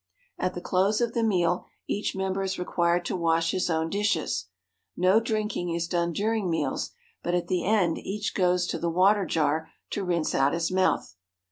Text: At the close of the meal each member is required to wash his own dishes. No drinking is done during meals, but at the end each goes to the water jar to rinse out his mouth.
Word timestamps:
At 0.39 0.55
the 0.55 0.61
close 0.61 0.99
of 0.99 1.13
the 1.13 1.21
meal 1.21 1.67
each 1.87 2.15
member 2.15 2.41
is 2.41 2.57
required 2.57 3.05
to 3.05 3.15
wash 3.15 3.51
his 3.51 3.69
own 3.69 3.87
dishes. 3.91 4.47
No 4.97 5.19
drinking 5.19 5.75
is 5.75 5.87
done 5.87 6.11
during 6.11 6.49
meals, 6.49 6.89
but 7.21 7.35
at 7.35 7.49
the 7.49 7.63
end 7.65 7.99
each 7.99 8.33
goes 8.33 8.65
to 8.65 8.79
the 8.79 8.89
water 8.89 9.27
jar 9.27 9.69
to 9.91 10.03
rinse 10.03 10.33
out 10.33 10.53
his 10.55 10.71
mouth. 10.71 11.15